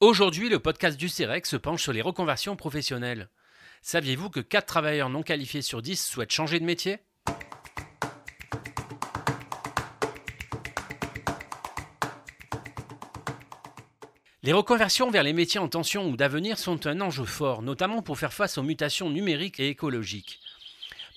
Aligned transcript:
Aujourd'hui, 0.00 0.48
le 0.48 0.60
podcast 0.60 0.96
du 0.96 1.08
CEREC 1.08 1.44
se 1.44 1.56
penche 1.56 1.82
sur 1.82 1.92
les 1.92 2.02
reconversions 2.02 2.54
professionnelles. 2.54 3.30
Saviez-vous 3.82 4.30
que 4.30 4.38
4 4.38 4.64
travailleurs 4.64 5.08
non 5.08 5.24
qualifiés 5.24 5.60
sur 5.60 5.82
10 5.82 6.06
souhaitent 6.06 6.30
changer 6.30 6.60
de 6.60 6.64
métier? 6.64 6.98
Les 14.44 14.52
reconversions 14.52 15.10
vers 15.10 15.24
les 15.24 15.32
métiers 15.32 15.58
en 15.58 15.66
tension 15.66 16.08
ou 16.08 16.16
d'avenir 16.16 16.60
sont 16.60 16.86
un 16.86 17.00
enjeu 17.00 17.24
fort, 17.24 17.62
notamment 17.62 18.00
pour 18.00 18.20
faire 18.20 18.32
face 18.32 18.56
aux 18.56 18.62
mutations 18.62 19.10
numériques 19.10 19.58
et 19.58 19.66
écologiques. 19.66 20.38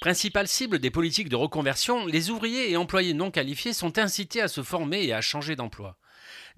Principale 0.00 0.48
cible 0.48 0.78
des 0.78 0.90
politiques 0.90 1.28
de 1.28 1.36
reconversion, 1.36 2.06
les 2.06 2.30
ouvriers 2.30 2.70
et 2.70 2.78
employés 2.78 3.12
non 3.12 3.30
qualifiés 3.30 3.74
sont 3.74 3.98
incités 3.98 4.40
à 4.40 4.48
se 4.48 4.62
former 4.62 5.04
et 5.04 5.12
à 5.12 5.20
changer 5.20 5.54
d'emploi. 5.54 5.98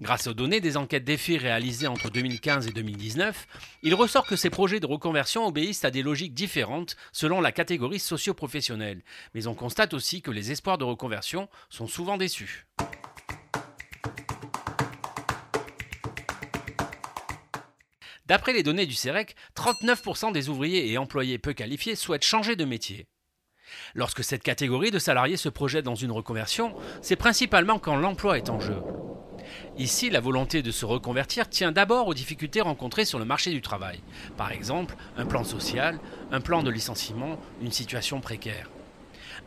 Grâce 0.00 0.26
aux 0.26 0.34
données 0.34 0.60
des 0.60 0.76
enquêtes 0.76 1.04
d'effets 1.04 1.36
réalisées 1.36 1.86
entre 1.86 2.10
2015 2.10 2.66
et 2.66 2.72
2019, 2.72 3.46
il 3.82 3.94
ressort 3.94 4.26
que 4.26 4.36
ces 4.36 4.50
projets 4.50 4.80
de 4.80 4.86
reconversion 4.86 5.46
obéissent 5.46 5.84
à 5.84 5.90
des 5.90 6.02
logiques 6.02 6.34
différentes 6.34 6.96
selon 7.12 7.40
la 7.40 7.52
catégorie 7.52 7.98
socio-professionnelle, 7.98 9.02
mais 9.34 9.46
on 9.46 9.54
constate 9.54 9.94
aussi 9.94 10.22
que 10.22 10.30
les 10.30 10.50
espoirs 10.50 10.78
de 10.78 10.84
reconversion 10.84 11.48
sont 11.68 11.86
souvent 11.86 12.16
déçus. 12.16 12.66
D'après 18.26 18.54
les 18.54 18.62
données 18.62 18.86
du 18.86 18.94
CEREC, 18.94 19.36
39% 19.56 20.32
des 20.32 20.48
ouvriers 20.48 20.90
et 20.90 20.96
employés 20.96 21.38
peu 21.38 21.52
qualifiés 21.52 21.96
souhaitent 21.96 22.24
changer 22.24 22.56
de 22.56 22.64
métier. 22.64 23.06
Lorsque 23.94 24.24
cette 24.24 24.42
catégorie 24.42 24.90
de 24.90 24.98
salariés 24.98 25.36
se 25.36 25.48
projette 25.48 25.84
dans 25.84 25.94
une 25.94 26.12
reconversion, 26.12 26.74
c'est 27.02 27.16
principalement 27.16 27.78
quand 27.78 27.96
l'emploi 27.96 28.38
est 28.38 28.48
en 28.48 28.60
jeu. 28.60 28.80
Ici, 29.78 30.10
la 30.10 30.20
volonté 30.20 30.62
de 30.62 30.70
se 30.70 30.84
reconvertir 30.84 31.48
tient 31.48 31.72
d'abord 31.72 32.06
aux 32.06 32.14
difficultés 32.14 32.60
rencontrées 32.60 33.06
sur 33.06 33.18
le 33.18 33.24
marché 33.24 33.50
du 33.52 33.62
travail. 33.62 34.00
Par 34.36 34.52
exemple, 34.52 34.94
un 35.16 35.24
plan 35.24 35.44
social, 35.44 35.98
un 36.30 36.42
plan 36.42 36.62
de 36.62 36.70
licenciement, 36.70 37.38
une 37.62 37.72
situation 37.72 38.20
précaire. 38.20 38.68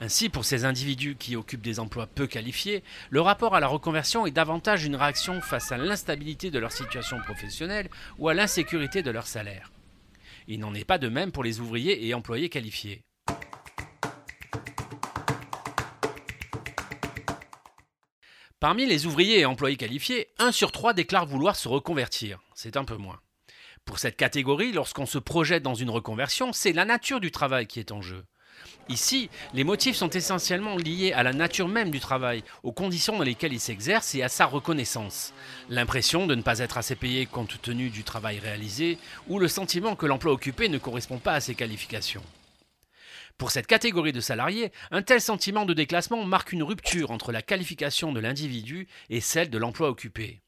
Ainsi, 0.01 0.29
pour 0.29 0.43
ces 0.43 0.65
individus 0.65 1.15
qui 1.15 1.35
occupent 1.35 1.61
des 1.61 1.79
emplois 1.79 2.07
peu 2.07 2.25
qualifiés, 2.25 2.83
le 3.11 3.21
rapport 3.21 3.55
à 3.55 3.59
la 3.59 3.67
reconversion 3.67 4.25
est 4.25 4.31
davantage 4.31 4.83
une 4.83 4.95
réaction 4.95 5.41
face 5.41 5.71
à 5.71 5.77
l'instabilité 5.77 6.49
de 6.49 6.59
leur 6.59 6.71
situation 6.71 7.17
professionnelle 7.19 7.89
ou 8.17 8.27
à 8.27 8.33
l'insécurité 8.33 9.03
de 9.03 9.11
leur 9.11 9.27
salaire. 9.27 9.71
Il 10.47 10.59
n'en 10.59 10.73
est 10.73 10.85
pas 10.85 10.97
de 10.97 11.07
même 11.07 11.31
pour 11.31 11.43
les 11.43 11.59
ouvriers 11.59 12.07
et 12.07 12.13
employés 12.15 12.49
qualifiés. 12.49 13.01
Parmi 18.61 18.85
les 18.85 19.05
ouvriers 19.05 19.41
et 19.41 19.45
employés 19.45 19.75
qualifiés, 19.75 20.29
1 20.39 20.53
sur 20.53 20.71
3 20.71 20.93
déclare 20.93 21.25
vouloir 21.25 21.57
se 21.57 21.67
reconvertir. 21.67 22.39
C'est 22.53 22.77
un 22.77 22.85
peu 22.85 22.95
moins. 22.95 23.19
Pour 23.83 23.99
cette 23.99 24.15
catégorie, 24.15 24.71
lorsqu'on 24.71 25.05
se 25.05 25.17
projette 25.17 25.61
dans 25.61 25.75
une 25.75 25.89
reconversion, 25.89 26.53
c'est 26.53 26.71
la 26.71 26.85
nature 26.85 27.19
du 27.19 27.31
travail 27.31 27.67
qui 27.67 27.81
est 27.81 27.91
en 27.91 28.01
jeu. 28.01 28.23
Ici, 28.87 29.29
les 29.53 29.65
motifs 29.65 29.97
sont 29.97 30.09
essentiellement 30.09 30.77
liés 30.77 31.11
à 31.11 31.21
la 31.21 31.33
nature 31.33 31.67
même 31.67 31.91
du 31.91 31.99
travail, 31.99 32.43
aux 32.63 32.71
conditions 32.71 33.17
dans 33.17 33.23
lesquelles 33.23 33.53
il 33.53 33.59
s'exerce 33.59 34.15
et 34.15 34.23
à 34.23 34.29
sa 34.29 34.45
reconnaissance. 34.45 35.33
L'impression 35.69 36.25
de 36.25 36.33
ne 36.33 36.41
pas 36.41 36.59
être 36.59 36.77
assez 36.77 36.95
payé 36.95 37.25
compte 37.25 37.61
tenu 37.61 37.89
du 37.89 38.05
travail 38.05 38.39
réalisé, 38.39 38.97
ou 39.27 39.37
le 39.37 39.49
sentiment 39.49 39.97
que 39.97 40.05
l'emploi 40.05 40.31
occupé 40.31 40.69
ne 40.69 40.77
correspond 40.77 41.17
pas 41.17 41.33
à 41.33 41.41
ses 41.41 41.55
qualifications. 41.55 42.23
Pour 43.38 43.52
cette 43.52 43.67
catégorie 43.67 44.14
de 44.14 44.22
salariés, 44.22 44.72
un 44.91 45.02
tel 45.02 45.19
sentiment 45.19 45.66
de 45.66 45.73
déclassement 45.73 46.23
marque 46.23 46.53
une 46.53 46.64
rupture 46.64 47.11
entre 47.11 47.33
la 47.33 47.41
qualification 47.41 48.14
de 48.14 48.22
l'individu 48.22 48.88
et 49.09 49.19
celle 49.19 49.50
de 49.50 49.58
l'emploi 49.58 49.89
occupé. 49.89 50.41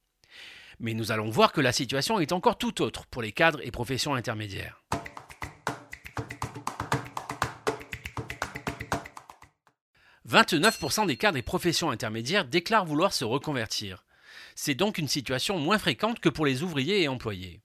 Mais 0.79 0.93
nous 0.93 1.11
allons 1.11 1.29
voir 1.29 1.51
que 1.51 1.59
la 1.59 1.73
situation 1.73 2.19
est 2.19 2.31
encore 2.31 2.57
tout 2.57 2.81
autre 2.81 3.05
pour 3.07 3.21
les 3.21 3.33
cadres 3.33 3.59
et 3.61 3.71
professions 3.71 4.15
intermédiaires. 4.15 4.85
«29% 10.29 11.07
des 11.07 11.17
cadres 11.17 11.37
et 11.37 11.41
professions 11.41 11.89
intermédiaires 11.89 12.45
déclarent 12.45 12.85
vouloir 12.85 13.11
se 13.11 13.25
reconvertir. 13.25 14.05
C'est 14.55 14.75
donc 14.75 14.97
une 14.97 15.07
situation 15.07 15.57
moins 15.57 15.77
fréquente 15.77 16.19
que 16.19 16.29
pour 16.29 16.45
les 16.45 16.63
ouvriers 16.63 17.01
et 17.03 17.07
employés. 17.07 17.61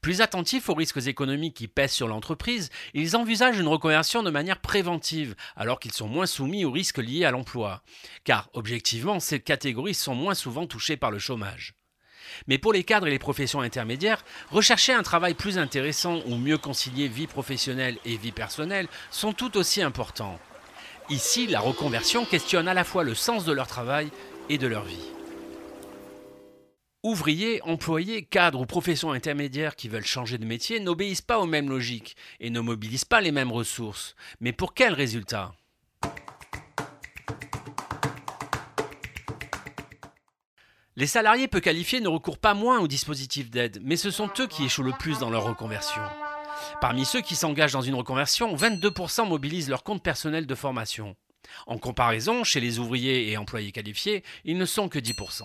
Plus 0.00 0.20
attentifs 0.20 0.68
aux 0.68 0.74
risques 0.74 1.06
économiques 1.06 1.56
qui 1.56 1.68
pèsent 1.68 1.92
sur 1.92 2.08
l'entreprise, 2.08 2.70
ils 2.94 3.16
envisagent 3.16 3.58
une 3.58 3.68
reconversion 3.68 4.22
de 4.22 4.30
manière 4.30 4.60
préventive, 4.60 5.34
alors 5.56 5.80
qu'ils 5.80 5.92
sont 5.92 6.08
moins 6.08 6.26
soumis 6.26 6.64
aux 6.64 6.70
risques 6.70 6.98
liés 6.98 7.24
à 7.24 7.30
l'emploi. 7.30 7.82
Car, 8.24 8.48
objectivement, 8.52 9.20
ces 9.20 9.40
catégories 9.40 9.94
sont 9.94 10.14
moins 10.14 10.34
souvent 10.34 10.66
touchées 10.66 10.96
par 10.96 11.10
le 11.10 11.18
chômage. 11.18 11.74
Mais 12.46 12.58
pour 12.58 12.72
les 12.72 12.84
cadres 12.84 13.06
et 13.06 13.10
les 13.10 13.18
professions 13.18 13.60
intermédiaires, 13.60 14.24
rechercher 14.50 14.92
un 14.92 15.02
travail 15.02 15.34
plus 15.34 15.58
intéressant 15.58 16.20
ou 16.26 16.36
mieux 16.36 16.58
concilier 16.58 17.08
vie 17.08 17.26
professionnelle 17.26 17.98
et 18.04 18.16
vie 18.16 18.32
personnelle 18.32 18.88
sont 19.10 19.32
tout 19.32 19.56
aussi 19.56 19.82
importants. 19.82 20.38
Ici, 21.08 21.46
la 21.46 21.60
reconversion 21.60 22.24
questionne 22.24 22.68
à 22.68 22.74
la 22.74 22.84
fois 22.84 23.02
le 23.02 23.14
sens 23.14 23.44
de 23.44 23.52
leur 23.52 23.66
travail 23.66 24.10
et 24.48 24.58
de 24.58 24.66
leur 24.66 24.84
vie. 24.84 25.19
Ouvriers, 27.02 27.62
employés, 27.62 28.26
cadres 28.26 28.60
ou 28.60 28.66
professions 28.66 29.12
intermédiaires 29.12 29.74
qui 29.74 29.88
veulent 29.88 30.04
changer 30.04 30.36
de 30.36 30.44
métier 30.44 30.80
n'obéissent 30.80 31.22
pas 31.22 31.38
aux 31.38 31.46
mêmes 31.46 31.70
logiques 31.70 32.14
et 32.40 32.50
ne 32.50 32.60
mobilisent 32.60 33.06
pas 33.06 33.22
les 33.22 33.32
mêmes 33.32 33.50
ressources. 33.50 34.14
Mais 34.40 34.52
pour 34.52 34.74
quels 34.74 34.92
résultats 34.92 35.54
Les 40.94 41.06
salariés 41.06 41.48
peu 41.48 41.60
qualifiés 41.60 42.00
ne 42.00 42.08
recourent 42.08 42.36
pas 42.36 42.52
moins 42.52 42.80
aux 42.80 42.88
dispositifs 42.88 43.50
d'aide, 43.50 43.80
mais 43.82 43.96
ce 43.96 44.10
sont 44.10 44.28
eux 44.38 44.46
qui 44.46 44.64
échouent 44.64 44.82
le 44.82 44.92
plus 44.92 45.18
dans 45.18 45.30
leur 45.30 45.44
reconversion. 45.44 46.02
Parmi 46.82 47.06
ceux 47.06 47.22
qui 47.22 47.34
s'engagent 47.34 47.72
dans 47.72 47.80
une 47.80 47.94
reconversion, 47.94 48.54
22% 48.54 49.26
mobilisent 49.26 49.70
leur 49.70 49.84
compte 49.84 50.02
personnel 50.02 50.46
de 50.46 50.54
formation. 50.54 51.16
En 51.66 51.78
comparaison, 51.78 52.44
chez 52.44 52.60
les 52.60 52.78
ouvriers 52.78 53.30
et 53.30 53.38
employés 53.38 53.72
qualifiés, 53.72 54.22
ils 54.44 54.58
ne 54.58 54.66
sont 54.66 54.90
que 54.90 54.98
10%. 54.98 55.44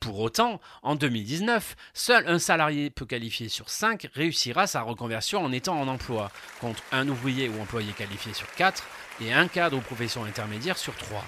Pour 0.00 0.20
autant, 0.20 0.60
en 0.82 0.94
2019, 0.94 1.76
seul 1.92 2.28
un 2.28 2.38
salarié 2.38 2.90
peu 2.90 3.06
qualifié 3.06 3.48
sur 3.48 3.70
5 3.70 4.08
réussira 4.14 4.66
sa 4.66 4.82
reconversion 4.82 5.44
en 5.44 5.52
étant 5.52 5.80
en 5.80 5.88
emploi, 5.88 6.30
contre 6.60 6.82
un 6.92 7.08
ouvrier 7.08 7.48
ou 7.48 7.60
employé 7.60 7.92
qualifié 7.92 8.34
sur 8.34 8.50
4 8.54 8.84
et 9.20 9.32
un 9.32 9.48
cadre 9.48 9.76
ou 9.76 9.80
profession 9.80 10.24
intermédiaire 10.24 10.78
sur 10.78 10.94
3. 10.96 11.24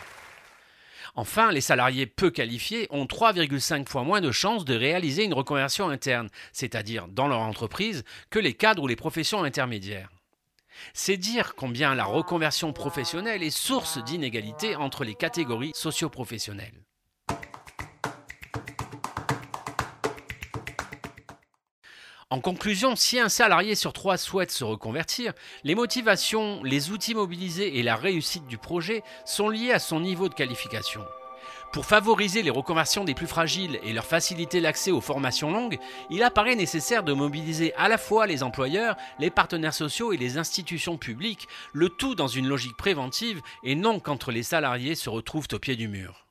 Enfin, 1.14 1.50
les 1.50 1.62
salariés 1.62 2.06
peu 2.06 2.30
qualifiés 2.30 2.88
ont 2.90 3.06
3,5 3.06 3.88
fois 3.88 4.02
moins 4.02 4.20
de 4.20 4.30
chances 4.30 4.66
de 4.66 4.74
réaliser 4.74 5.24
une 5.24 5.32
reconversion 5.32 5.88
interne, 5.88 6.28
c'est-à-dire 6.52 7.08
dans 7.08 7.26
leur 7.26 7.40
entreprise, 7.40 8.04
que 8.28 8.38
les 8.38 8.52
cadres 8.52 8.82
ou 8.82 8.86
les 8.86 8.96
professions 8.96 9.42
intermédiaires. 9.42 10.10
C'est 10.92 11.16
dire 11.16 11.54
combien 11.54 11.94
la 11.94 12.04
reconversion 12.04 12.74
professionnelle 12.74 13.42
est 13.42 13.50
source 13.50 14.02
d'inégalités 14.04 14.76
entre 14.76 15.04
les 15.04 15.14
catégories 15.14 15.72
socio-professionnelles. 15.74 16.82
En 22.28 22.40
conclusion, 22.40 22.96
si 22.96 23.20
un 23.20 23.28
salarié 23.28 23.76
sur 23.76 23.92
trois 23.92 24.16
souhaite 24.16 24.50
se 24.50 24.64
reconvertir, 24.64 25.32
les 25.62 25.76
motivations, 25.76 26.60
les 26.64 26.90
outils 26.90 27.14
mobilisés 27.14 27.78
et 27.78 27.84
la 27.84 27.94
réussite 27.94 28.48
du 28.48 28.58
projet 28.58 29.04
sont 29.24 29.48
liés 29.48 29.70
à 29.70 29.78
son 29.78 30.00
niveau 30.00 30.28
de 30.28 30.34
qualification. 30.34 31.04
Pour 31.72 31.86
favoriser 31.86 32.42
les 32.42 32.50
reconversions 32.50 33.04
des 33.04 33.14
plus 33.14 33.28
fragiles 33.28 33.78
et 33.84 33.92
leur 33.92 34.04
faciliter 34.04 34.58
l'accès 34.58 34.90
aux 34.90 35.00
formations 35.00 35.52
longues, 35.52 35.78
il 36.10 36.24
apparaît 36.24 36.56
nécessaire 36.56 37.04
de 37.04 37.12
mobiliser 37.12 37.72
à 37.74 37.86
la 37.86 37.96
fois 37.96 38.26
les 38.26 38.42
employeurs, 38.42 38.96
les 39.20 39.30
partenaires 39.30 39.72
sociaux 39.72 40.12
et 40.12 40.16
les 40.16 40.36
institutions 40.36 40.98
publiques, 40.98 41.46
le 41.72 41.88
tout 41.88 42.16
dans 42.16 42.26
une 42.26 42.48
logique 42.48 42.76
préventive 42.76 43.40
et 43.62 43.76
non 43.76 44.00
quand 44.00 44.26
les 44.26 44.42
salariés 44.42 44.96
se 44.96 45.08
retrouvent 45.08 45.48
au 45.52 45.60
pied 45.60 45.76
du 45.76 45.86
mur. 45.86 46.25